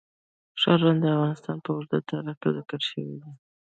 [0.61, 3.31] ښارونه د افغانستان په اوږده تاریخ کې ذکر شوی دی.